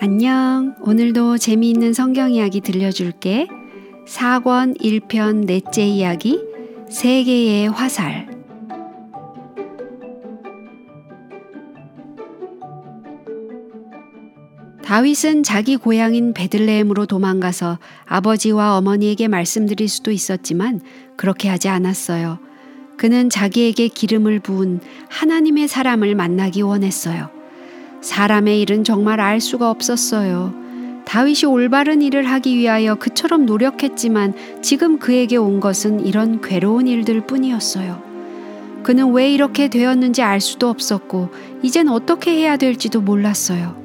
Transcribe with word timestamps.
안녕. 0.00 0.74
오늘도 0.80 1.38
재미있는 1.38 1.92
성경 1.92 2.32
이야기 2.32 2.60
들려줄게. 2.60 3.46
4권 4.06 4.80
1편 4.80 5.46
넷째 5.46 5.86
이야기, 5.86 6.40
세계의 6.90 7.68
화살. 7.70 8.31
다윗은 14.92 15.42
자기 15.42 15.78
고향인 15.78 16.34
베들레헴으로 16.34 17.06
도망가서 17.06 17.78
아버지와 18.04 18.76
어머니에게 18.76 19.26
말씀드릴 19.26 19.88
수도 19.88 20.10
있었지만 20.10 20.82
그렇게 21.16 21.48
하지 21.48 21.70
않았어요. 21.70 22.38
그는 22.98 23.30
자기에게 23.30 23.88
기름을 23.88 24.40
부은 24.40 24.80
하나님의 25.08 25.66
사람을 25.66 26.14
만나기 26.14 26.60
원했어요. 26.60 27.30
사람의 28.02 28.60
일은 28.60 28.84
정말 28.84 29.18
알 29.18 29.40
수가 29.40 29.70
없었어요. 29.70 30.52
다윗이 31.06 31.46
올바른 31.46 32.02
일을 32.02 32.24
하기 32.24 32.58
위하여 32.58 32.96
그처럼 32.96 33.46
노력했지만 33.46 34.34
지금 34.60 34.98
그에게 34.98 35.38
온 35.38 35.60
것은 35.60 36.04
이런 36.04 36.42
괴로운 36.42 36.86
일들 36.86 37.22
뿐이었어요. 37.22 38.02
그는 38.82 39.12
왜 39.12 39.32
이렇게 39.32 39.68
되었는지 39.68 40.20
알 40.20 40.38
수도 40.38 40.68
없었고, 40.68 41.30
이젠 41.62 41.88
어떻게 41.88 42.32
해야 42.32 42.58
될지도 42.58 43.00
몰랐어요. 43.00 43.81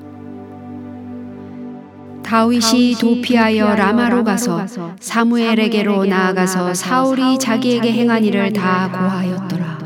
다윗이 2.27 2.95
도피하여 2.99 3.76
라마로 3.76 4.26
가서 4.26 4.66
사무엘에게로 4.99 6.04
나아가서 6.04 6.73
사울이 6.73 7.40
자기에게 7.40 7.94
행한 7.94 8.26
일을 8.26 8.52
다 8.52 8.90
고하였더라. 8.91 9.77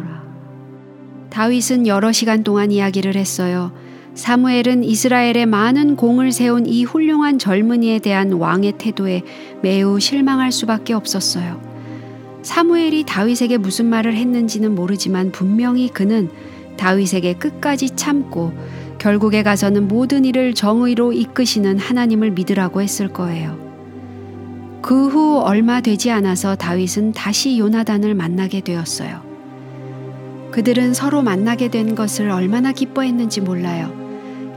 다윗은 1.30 1.86
여러 1.86 2.11
시간 2.11 2.44
동안 2.44 2.72
이야기를 2.72 3.16
했어요. 3.16 3.72
사무엘은 4.16 4.83
이스라엘에 4.83 5.45
많은 5.45 5.95
공을 5.95 6.31
세운 6.31 6.66
이 6.66 6.83
훌륭한 6.83 7.38
젊은이에 7.38 8.00
대한 8.00 8.33
왕의 8.33 8.73
태도에 8.80 9.22
매우 9.61 10.00
실망할 10.00 10.52
수밖에 10.52 10.94
없었어요. 10.94 11.61
사무엘이 12.42 13.03
다윗에게 13.03 13.58
무슨 13.59 13.86
말을 13.86 14.16
했는지는 14.16 14.73
모르지만 14.73 15.31
분명히 15.31 15.89
그는 15.89 16.31
다윗에게 16.76 17.33
끝까지 17.33 17.92
참고 17.92 18.52
결국에 19.02 19.41
가서는 19.41 19.88
모든 19.88 20.25
일을 20.25 20.53
정의로 20.53 21.11
이끄시는 21.11 21.80
하나님을 21.80 22.30
믿으라고 22.30 22.83
했을 22.83 23.08
거예요. 23.08 23.58
그 24.83 25.08
후 25.08 25.39
얼마 25.39 25.81
되지 25.81 26.11
않아서 26.11 26.55
다윗은 26.55 27.13
다시 27.13 27.58
요나단을 27.58 28.13
만나게 28.13 28.61
되었어요. 28.61 29.23
그들은 30.52 30.93
서로 30.93 31.23
만나게 31.23 31.69
된 31.69 31.95
것을 31.95 32.30
얼마나 32.30 32.71
기뻐했는지 32.73 33.41
몰라요. 33.41 33.91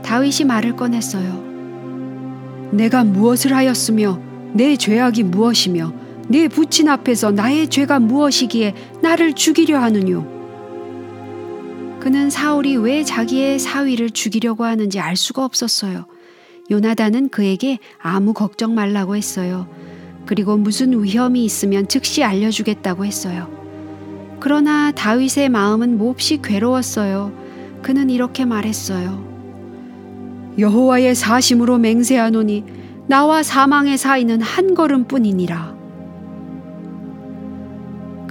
다윗이 0.03 0.45
말을 0.45 0.75
꺼냈어요. 0.75 2.69
내가 2.69 3.03
무엇을 3.03 3.51
하였으며 3.51 4.19
내 4.53 4.75
죄악이 4.77 5.23
무엇이며 5.23 5.91
내 6.27 6.47
부친 6.49 6.87
앞에서 6.87 7.31
나의 7.31 7.67
죄가 7.69 7.99
무엇이기에 7.99 8.75
나를 9.01 9.33
죽이려 9.33 9.79
하느뇨. 9.79 10.34
그는 12.05 12.29
사울이 12.29 12.77
왜 12.77 13.03
자기의 13.03 13.57
사위를 13.57 14.11
죽이려고 14.11 14.63
하는지 14.63 14.99
알 14.99 15.15
수가 15.15 15.43
없었어요. 15.43 16.05
요나단은 16.69 17.29
그에게 17.29 17.79
아무 17.97 18.33
걱정 18.33 18.75
말라고 18.75 19.15
했어요. 19.15 19.67
그리고 20.27 20.55
무슨 20.55 21.03
위험이 21.03 21.43
있으면 21.45 21.87
즉시 21.87 22.23
알려주겠다고 22.23 23.05
했어요. 23.05 23.49
그러나 24.39 24.91
다윗의 24.91 25.49
마음은 25.49 25.97
몹시 25.97 26.43
괴로웠어요. 26.43 27.33
그는 27.81 28.11
이렇게 28.11 28.45
말했어요. 28.45 30.53
여호와의 30.59 31.15
사심으로 31.15 31.79
맹세하노니 31.79 32.65
나와 33.07 33.41
사망의 33.41 33.97
사이는 33.97 34.41
한 34.41 34.75
걸음뿐이니라. 34.75 35.75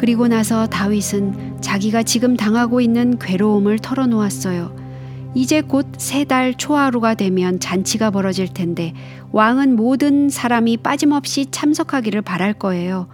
그리고 0.04 0.28
나서 0.28 0.66
다윗은 0.66 1.62
자기가 1.62 2.02
지금 2.02 2.36
당하고 2.36 2.82
있는 2.82 3.18
괴로움을 3.18 3.78
털어놓았어요. 3.78 4.76
이제 5.34 5.62
곧 5.62 5.86
세 5.98 6.26
달 6.26 6.52
초하루가 6.52 7.14
되면 7.14 7.58
잔치가 7.58 8.10
벌어질 8.10 8.52
텐데 8.52 8.92
왕은 9.32 9.76
모든 9.76 10.28
사람이 10.28 10.76
빠짐없이 10.76 11.46
참석하기를 11.50 12.20
바랄 12.20 12.52
거예요. 12.52 13.08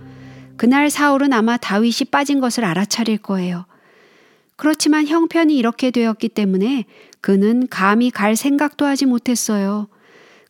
그날 0.57 0.91
사울은 0.91 1.33
아마 1.33 1.57
다윗이 1.57 2.11
빠진 2.11 2.41
것을 2.41 2.65
알아차릴 2.65 3.19
거예요. 3.19 3.67
그렇지만 4.57 5.07
형편이 5.07 5.57
이렇게 5.57 5.93
되었기 5.93 6.31
때문에 6.31 6.87
그는 7.21 7.69
감히 7.71 8.11
갈 8.11 8.35
생각도 8.35 8.85
하지 8.85 9.07
못했어요. 9.07 9.87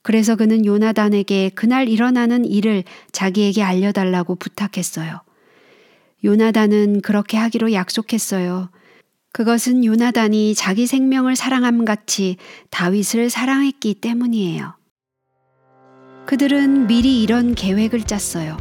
그래서 0.00 0.36
그는 0.36 0.64
요나단에게 0.64 1.50
그날 1.50 1.86
일어나는 1.86 2.46
일을 2.46 2.84
자기에게 3.12 3.62
알려달라고 3.62 4.36
부탁했어요. 4.36 5.20
요나단은 6.24 7.00
그렇게 7.00 7.36
하기로 7.36 7.72
약속했어요. 7.72 8.70
그것은 9.32 9.84
요나단이 9.84 10.54
자기 10.54 10.86
생명을 10.86 11.36
사랑함 11.36 11.84
같이 11.84 12.36
다윗을 12.70 13.30
사랑했기 13.30 13.94
때문이에요. 13.94 14.74
그들은 16.26 16.86
미리 16.86 17.22
이런 17.22 17.54
계획을 17.54 18.02
짰어요. 18.02 18.56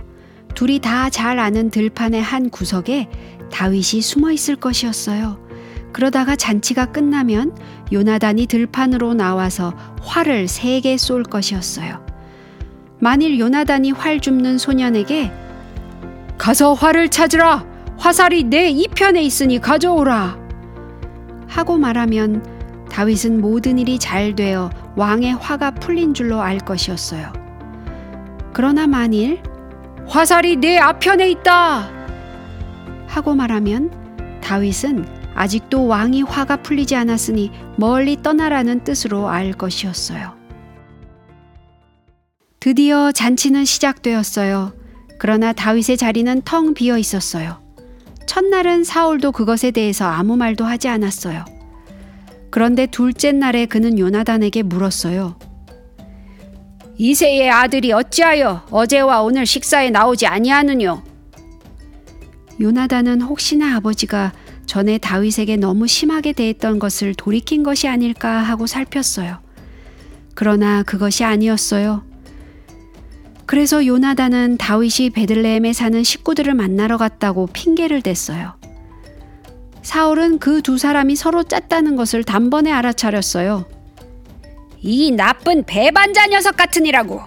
둘이 0.55 0.79
다 0.79 1.09
잘 1.09 1.39
아는 1.39 1.69
들판의 1.69 2.21
한 2.21 2.49
구석에 2.49 3.07
다윗이 3.51 4.01
숨어 4.01 4.31
있을 4.31 4.55
것이었어요. 4.55 5.47
그러다가 5.91 6.35
잔치가 6.35 6.85
끝나면 6.91 7.55
요나단이 7.91 8.45
들판으로 8.45 9.15
나와서 9.15 9.73
활을 10.01 10.47
세 10.47 10.81
개 10.81 10.95
쏠 10.97 11.23
것이었어요. 11.23 12.05
만일 12.99 13.39
요나단이 13.39 13.91
활 13.91 14.19
줍는 14.19 14.57
소년에게 14.57 15.31
가서 16.39 16.73
활을 16.73 17.09
찾으라! 17.09 17.65
화살이 17.97 18.45
내 18.45 18.69
이편에 18.69 19.21
있으니 19.21 19.59
가져오라! 19.59 20.39
하고 21.47 21.77
말하면 21.77 22.87
다윗은 22.89 23.41
모든 23.41 23.77
일이 23.77 23.99
잘 23.99 24.33
되어 24.35 24.71
왕의 24.95 25.33
화가 25.33 25.71
풀린 25.71 26.13
줄로 26.13 26.41
알 26.41 26.57
것이었어요. 26.57 27.33
그러나 28.53 28.87
만일 28.87 29.43
화살이 30.07 30.55
내 30.55 30.77
앞편에 30.77 31.29
있다! 31.29 31.91
하고 33.05 33.35
말하면 33.35 34.39
다윗은 34.41 35.05
아직도 35.35 35.87
왕이 35.87 36.23
화가 36.23 36.63
풀리지 36.63 36.95
않았으니 36.95 37.51
멀리 37.75 38.21
떠나라는 38.21 38.85
뜻으로 38.85 39.27
알 39.27 39.51
것이었어요. 39.51 40.37
드디어 42.61 43.11
잔치는 43.11 43.65
시작되었어요. 43.65 44.78
그러나 45.19 45.53
다윗의 45.53 45.97
자리는 45.97 46.41
텅 46.43 46.73
비어 46.73 46.97
있었어요. 46.97 47.59
첫날은 48.25 48.83
사울도 48.83 49.33
그것에 49.33 49.71
대해서 49.71 50.05
아무 50.05 50.37
말도 50.37 50.65
하지 50.65 50.87
않았어요. 50.87 51.45
그런데 52.49 52.85
둘째 52.87 53.31
날에 53.31 53.65
그는 53.65 53.99
요나단에게 53.99 54.63
물었어요. 54.63 55.37
이세의 56.97 57.49
아들이 57.51 57.91
어찌하여 57.91 58.65
어제와 58.71 59.21
오늘 59.21 59.45
식사에 59.45 59.89
나오지 59.89 60.25
아니하느뇨? 60.25 61.03
요나단은 62.59 63.21
혹시나 63.21 63.75
아버지가 63.75 64.33
전에 64.65 64.97
다윗에게 64.97 65.57
너무 65.57 65.87
심하게 65.87 66.33
대했던 66.33 66.79
것을 66.79 67.13
돌이킨 67.13 67.63
것이 67.63 67.87
아닐까 67.87 68.39
하고 68.39 68.67
살폈어요. 68.67 69.39
그러나 70.33 70.83
그것이 70.83 71.23
아니었어요. 71.23 72.08
그래서 73.49 73.83
요나단은 73.83 74.57
다윗이 74.57 75.09
베들레헴에 75.09 75.73
사는 75.73 76.03
식구들을 76.03 76.53
만나러 76.53 76.97
갔다고 76.97 77.47
핑계를 77.47 78.03
댔어요. 78.03 78.53
사울은 79.81 80.37
그 80.37 80.61
두 80.61 80.77
사람이 80.77 81.15
서로 81.15 81.41
짰다는 81.41 81.95
것을 81.95 82.23
단번에 82.23 82.71
알아차렸어요. 82.71 83.65
이 84.81 85.09
나쁜 85.09 85.63
배반자 85.63 86.27
녀석 86.27 86.57
같으니라고. 86.57 87.23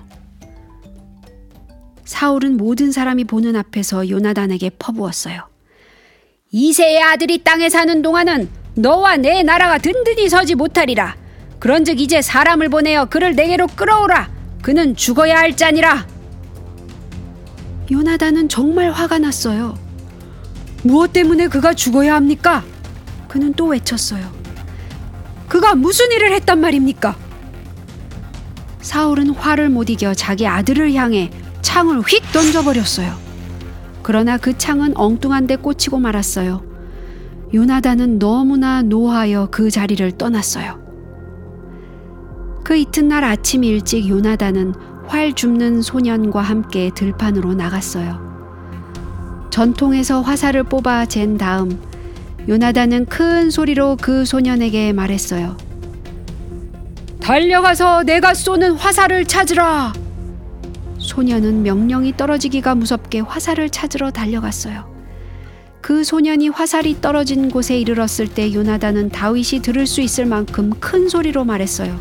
사울은 2.05 2.57
모든 2.57 2.93
사람이 2.93 3.25
보는 3.25 3.57
앞에서 3.57 4.09
요나단에게 4.09 4.71
퍼부었어요. 4.79 5.49
이세의 6.53 7.03
아들이 7.03 7.39
땅에 7.43 7.69
사는 7.69 8.01
동안은 8.01 8.49
너와 8.77 9.17
내 9.17 9.43
나라가 9.43 9.77
든든히 9.79 10.29
서지 10.29 10.55
못하리라. 10.55 11.17
그런즉 11.59 12.01
이제 12.01 12.23
사람을 12.23 12.69
보내어 12.69 13.07
그를 13.07 13.35
내게로 13.35 13.67
끌어오라. 13.67 14.31
그는 14.63 14.95
죽어야 14.95 15.39
할 15.39 15.57
자니라. 15.57 16.12
요나단은 17.91 18.49
정말 18.49 18.91
화가 18.91 19.19
났어요. 19.19 19.75
무엇 20.83 21.13
때문에 21.13 21.49
그가 21.49 21.75
죽어야 21.75 22.15
합니까? 22.15 22.65
그는 23.29 23.53
또 23.55 23.67
외쳤어요. 23.67 24.31
그가 25.49 25.75
무슨 25.75 26.11
일을 26.13 26.33
했단 26.33 26.61
말입니까? 26.61 27.17
사울은 28.81 29.31
화를 29.31 29.69
못 29.69 29.91
이겨 29.91 30.13
자기 30.15 30.47
아들을 30.47 30.93
향해 30.95 31.31
창을 31.61 32.01
휙 32.01 32.23
던져버렸어요. 32.33 33.15
그러나 34.03 34.37
그 34.37 34.59
창은 34.59 34.97
엉뚱한 34.97 35.47
데 35.47 35.57
꽂히고 35.57 35.99
말았어요. 35.99 36.65
요나단은 37.55 38.19
너무나 38.19 38.83
노하여 38.83 39.49
그 39.51 39.71
자리를 39.71 40.13
떠났어요. 40.13 40.81
그 42.65 42.77
이튿날 42.77 43.25
아침 43.25 43.65
일찍 43.65 44.09
요나단은 44.09 44.75
활 45.07 45.33
줍는 45.35 45.83
소년과 45.83 46.41
함께 46.41 46.91
들판으로 46.95 47.55
나갔어요. 47.55 48.33
전통에서 49.51 50.23
화살을 50.23 50.65
뽑아 50.65 51.07
잰 51.07 51.37
다음 51.37 51.79
요나단은 52.49 53.07
큰 53.07 53.51
소리로 53.51 53.97
그 54.01 54.25
소년에게 54.25 54.93
말했어요. 54.93 55.57
달려가서 57.21 58.03
내가 58.03 58.35
쏘는 58.35 58.73
화살을 58.73 59.27
찾으라! 59.27 59.93
소년은 60.99 61.63
명령이 61.63 62.17
떨어지기가 62.17 62.75
무섭게 62.75 63.21
화살을 63.21 63.71
찾으러 63.71 64.11
달려갔어요. 64.11 64.91
그 65.81 66.05
소년이 66.05 66.49
화살이 66.49 67.01
떨어진 67.01 67.51
곳에 67.51 67.79
이르렀을 67.79 68.29
때 68.29 68.55
요나단은 68.55 69.11
다윗이 69.11 69.63
들을 69.63 69.87
수 69.87 70.01
있을 70.01 70.27
만큼 70.27 70.71
큰 70.81 71.09
소리로 71.09 71.45
말했어요. 71.45 71.99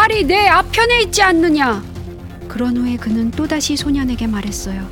살이 0.00 0.24
내 0.24 0.48
앞편에 0.48 1.02
있지 1.02 1.20
않느냐? 1.20 1.84
그런 2.48 2.74
후에 2.78 2.96
그는 2.96 3.30
또다시 3.30 3.76
소년에게 3.76 4.28
말했어요. 4.28 4.88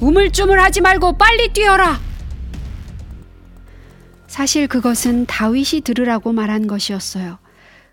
우물쭈물하지 0.00 0.80
말고 0.80 1.18
빨리 1.18 1.52
뛰어라! 1.52 2.00
사실 4.26 4.66
그것은 4.66 5.26
다윗이 5.26 5.82
들으라고 5.84 6.32
말한 6.32 6.68
것이었어요. 6.68 7.36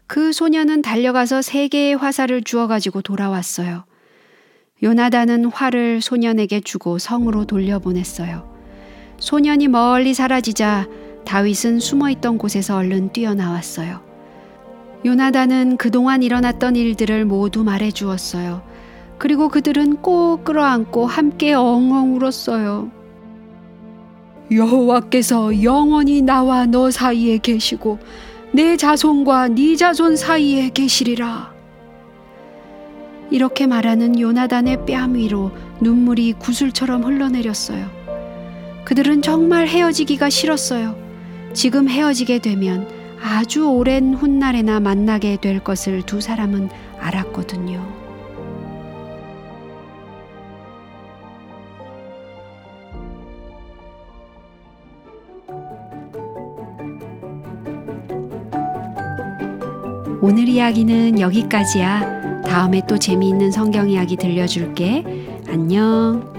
그 0.08 0.32
소년은 0.32 0.84
달려가서 0.84 1.42
세 1.42 1.68
개의 1.68 1.98
화살을 1.98 2.44
주워 2.46 2.68
가지고 2.68 3.02
돌아왔어요. 3.02 3.84
요나단은 4.82 5.52
활을 5.52 6.00
소년에게 6.00 6.62
주고 6.62 6.98
성으로 6.98 7.44
돌려보냈어요. 7.44 8.56
소년이 9.20 9.68
멀리 9.68 10.14
사라지자 10.14 10.88
다윗은 11.26 11.82
숨어 11.82 12.10
있던 12.12 12.38
곳에서 12.38 12.78
얼른 12.78 13.12
뛰어나왔어요. 13.12 14.07
요나단은 15.06 15.78
그동안 15.78 16.24
일어났던 16.24 16.76
일들을 16.76 17.26
모두 17.26 17.64
말해 17.64 17.92
주었어요. 17.92 18.62
그리고 19.18 19.50
그들은 19.50 19.98
꼭 19.98 20.44
끌어안고 20.44 21.06
함께 21.06 21.54
엉엉 21.54 22.16
울었어요. 22.16 22.92
여호와께서 24.52 25.64
영원히 25.64 26.22
나와 26.22 26.66
너 26.66 26.90
사이에 26.90 27.38
계시고 27.38 28.00
내 28.52 28.78
자손과 28.78 29.50
네 29.50 29.76
자손 29.76 30.16
사이에 30.16 30.70
계시리라. 30.70 31.54
이렇게 33.30 33.68
말하는 33.68 34.20
요나단의 34.20 34.86
뺨 34.86 35.16
위로 35.16 35.52
눈물이 35.82 36.34
구슬처럼 36.34 37.04
흘러내렸어요. 37.04 37.86
그들은 38.86 39.22
정말 39.22 39.68
헤어지기가 39.68 40.30
싫었어요. 40.30 40.96
지금 41.54 41.90
헤어지게 41.90 42.40
되면 42.40 42.88
아주 43.22 43.70
오랜 43.70 44.14
훗날에나 44.14 44.80
만나게 44.80 45.38
될 45.38 45.60
것을 45.60 46.02
두 46.04 46.22
사람은 46.22 46.70
알았거든요. 47.00 47.98
오늘 60.20 60.50
이야기는 60.50 61.20
여기까지야. 61.20 62.42
다음에 62.42 62.82
또 62.88 62.98
재미있는 62.98 63.52
성경 63.52 63.90
이야기 63.90 64.16
들려줄게. 64.16 65.04
안녕. 65.48 66.37